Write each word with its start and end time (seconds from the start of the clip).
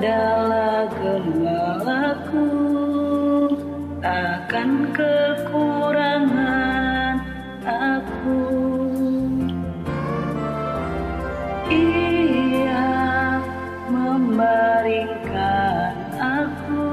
adalah 0.00 0.88
gembalaku 0.96 2.48
akan 4.00 4.88
kekurangan 4.96 6.40
aku. 7.68 8.40
Ia 11.68 12.96
membaringkan 13.92 15.92
aku 16.16 16.88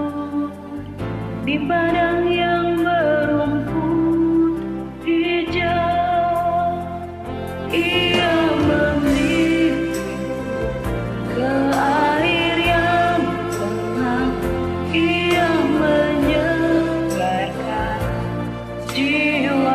di 1.48 1.56
bar 1.64 1.97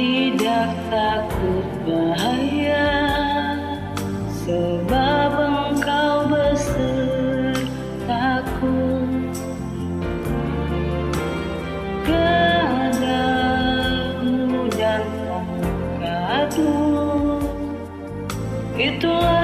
tidak 0.00 0.72
takut 0.88 1.68
bahaya. 1.84 2.88
Sebab 4.32 5.32
engkau 5.36 6.24
besertaku 6.32 7.60
kepadamu 12.08 13.44
dan 14.72 15.04
pemukatmu 15.28 16.80
itulah 18.80 19.39